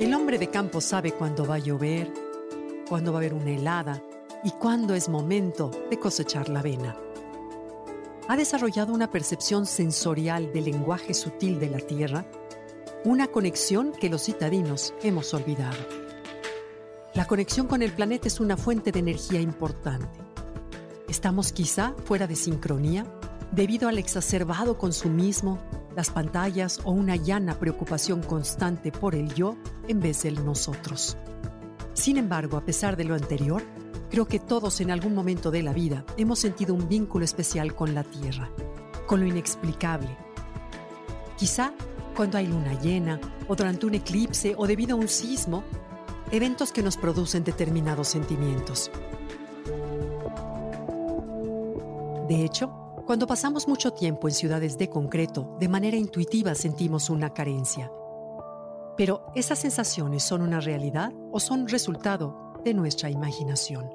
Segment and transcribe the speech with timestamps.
[0.00, 2.12] El hombre de campo sabe cuándo va a llover,
[2.88, 4.02] cuándo va a haber una helada
[4.42, 6.96] y cuándo es momento de cosechar la avena.
[8.26, 12.26] Ha desarrollado una percepción sensorial del lenguaje sutil de la tierra,
[13.04, 15.78] una conexión que los citadinos hemos olvidado.
[17.14, 20.18] La conexión con el planeta es una fuente de energía importante.
[21.08, 23.06] Estamos quizá fuera de sincronía
[23.52, 25.60] debido al exacerbado consumismo,
[25.96, 29.56] las pantallas o una llana preocupación constante por el yo
[29.88, 31.16] en vez del nosotros.
[31.92, 33.62] Sin embargo, a pesar de lo anterior,
[34.10, 37.94] creo que todos en algún momento de la vida hemos sentido un vínculo especial con
[37.94, 38.50] la Tierra,
[39.06, 40.16] con lo inexplicable.
[41.36, 41.72] Quizá
[42.16, 45.64] cuando hay luna llena, o durante un eclipse, o debido a un sismo,
[46.30, 48.90] eventos que nos producen determinados sentimientos.
[52.28, 57.34] De hecho, cuando pasamos mucho tiempo en ciudades de concreto, de manera intuitiva sentimos una
[57.34, 57.92] carencia.
[58.96, 63.90] Pero, ¿esas sensaciones son una realidad o son resultado de nuestra imaginación?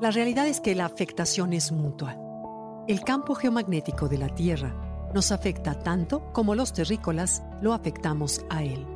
[0.00, 2.16] La realidad es que la afectación es mutua.
[2.88, 4.74] El campo geomagnético de la Tierra
[5.14, 8.86] nos afecta tanto como los terrícolas lo afectamos a él.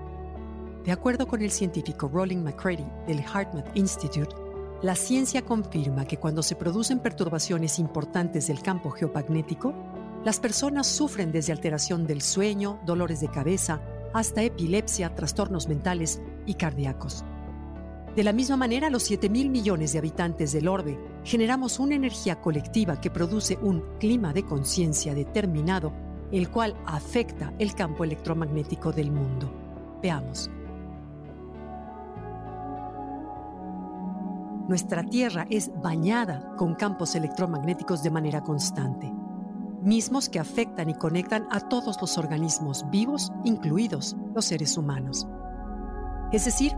[0.84, 4.34] De acuerdo con el científico Rolling McCready del HeartMath Institute,
[4.84, 9.72] la ciencia confirma que cuando se producen perturbaciones importantes del campo geomagnético,
[10.26, 13.80] las personas sufren desde alteración del sueño, dolores de cabeza,
[14.12, 17.24] hasta epilepsia, trastornos mentales y cardíacos.
[18.14, 22.42] De la misma manera, los 7 mil millones de habitantes del orbe generamos una energía
[22.42, 25.94] colectiva que produce un clima de conciencia determinado,
[26.30, 29.50] el cual afecta el campo electromagnético del mundo.
[30.02, 30.50] Veamos.
[34.66, 39.12] Nuestra Tierra es bañada con campos electromagnéticos de manera constante,
[39.82, 45.28] mismos que afectan y conectan a todos los organismos vivos, incluidos los seres humanos.
[46.32, 46.72] Es decir,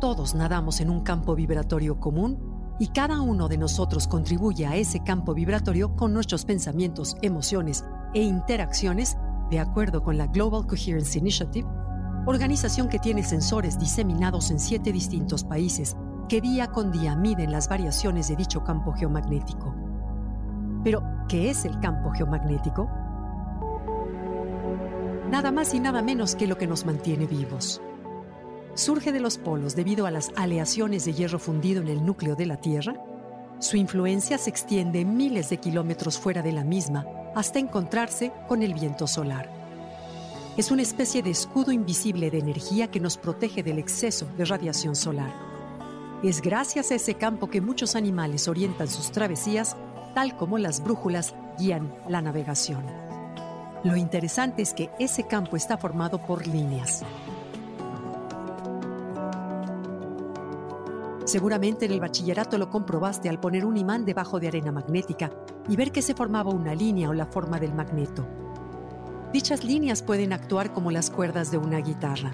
[0.00, 5.04] todos nadamos en un campo vibratorio común y cada uno de nosotros contribuye a ese
[5.04, 7.84] campo vibratorio con nuestros pensamientos, emociones
[8.14, 9.16] e interacciones
[9.48, 11.68] de acuerdo con la Global Coherence Initiative,
[12.26, 15.96] organización que tiene sensores diseminados en siete distintos países
[16.28, 19.74] que día con día miden las variaciones de dicho campo geomagnético.
[20.84, 22.90] Pero, ¿qué es el campo geomagnético?
[25.30, 27.80] Nada más y nada menos que lo que nos mantiene vivos.
[28.74, 32.46] Surge de los polos debido a las aleaciones de hierro fundido en el núcleo de
[32.46, 32.94] la Tierra.
[33.58, 38.74] Su influencia se extiende miles de kilómetros fuera de la misma hasta encontrarse con el
[38.74, 39.50] viento solar.
[40.58, 44.94] Es una especie de escudo invisible de energía que nos protege del exceso de radiación
[44.94, 45.47] solar.
[46.22, 49.76] Es gracias a ese campo que muchos animales orientan sus travesías,
[50.16, 52.82] tal como las brújulas guían la navegación.
[53.84, 57.04] Lo interesante es que ese campo está formado por líneas.
[61.24, 65.30] Seguramente en el bachillerato lo comprobaste al poner un imán debajo de arena magnética
[65.68, 68.26] y ver que se formaba una línea o la forma del magneto.
[69.32, 72.32] Dichas líneas pueden actuar como las cuerdas de una guitarra.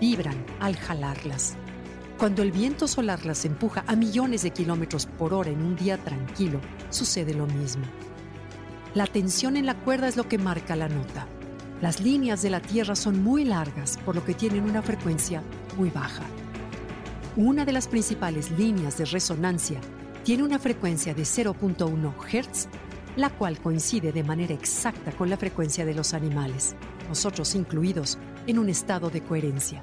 [0.00, 1.56] Vibran al jalarlas.
[2.20, 5.96] Cuando el viento solar las empuja a millones de kilómetros por hora en un día
[5.96, 6.60] tranquilo,
[6.90, 7.82] sucede lo mismo.
[8.92, 11.26] La tensión en la cuerda es lo que marca la nota.
[11.80, 15.42] Las líneas de la Tierra son muy largas, por lo que tienen una frecuencia
[15.78, 16.24] muy baja.
[17.36, 19.80] Una de las principales líneas de resonancia
[20.22, 22.68] tiene una frecuencia de 0.1 Hz,
[23.16, 26.76] la cual coincide de manera exacta con la frecuencia de los animales,
[27.08, 29.82] nosotros incluidos, en un estado de coherencia.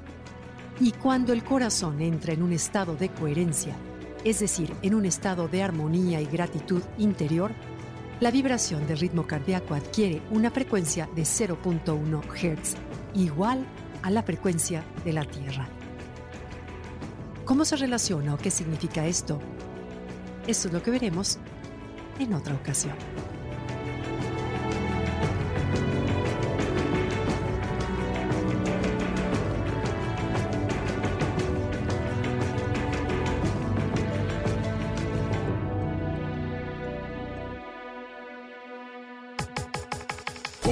[0.80, 3.74] Y cuando el corazón entra en un estado de coherencia,
[4.24, 7.52] es decir, en un estado de armonía y gratitud interior,
[8.20, 12.76] la vibración del ritmo cardíaco adquiere una frecuencia de 0.1 Hz,
[13.14, 13.64] igual
[14.02, 15.68] a la frecuencia de la Tierra.
[17.44, 19.40] ¿Cómo se relaciona o qué significa esto?
[20.46, 21.38] Esto es lo que veremos
[22.18, 22.94] en otra ocasión.